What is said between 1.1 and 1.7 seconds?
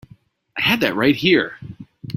here.